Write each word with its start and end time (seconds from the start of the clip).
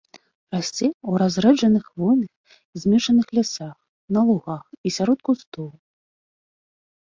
Расце 0.53 0.85
ў 0.85 1.11
разрэджаных 1.21 1.83
хвойных 1.89 2.31
і 2.57 2.75
змешаных 2.85 3.27
лясах, 3.41 3.77
на 4.19 4.27
лугах 4.33 4.63
і 4.87 4.97
сярод 4.99 5.19
кустоў. 5.31 5.67